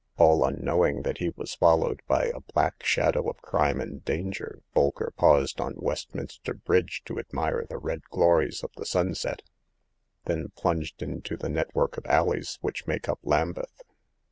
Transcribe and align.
All 0.17 0.43
unknowing 0.43 1.03
that 1.03 1.19
he 1.19 1.29
was 1.35 1.53
fol 1.53 1.77
lowed 1.81 2.01
by 2.07 2.25
a 2.33 2.39
black 2.39 2.83
shadow 2.83 3.29
of 3.29 3.39
crime 3.43 3.79
and 3.79 4.03
danger, 4.03 4.63
Bolker 4.75 5.15
paused 5.15 5.61
on 5.61 5.75
Westminster 5.77 6.55
Bridge 6.55 7.03
to 7.05 7.19
admire 7.19 7.67
the 7.69 7.77
red 7.77 8.01
glories 8.09 8.63
of 8.63 8.71
the 8.75 8.85
sunset; 8.87 9.43
then 10.25 10.49
plunged 10.55 11.03
into 11.03 11.37
the 11.37 11.49
network 11.49 11.97
of 11.97 12.07
alleys 12.07 12.57
which 12.61 12.87
make 12.87 13.07
up 13.07 13.19
Lambeth. 13.21 13.83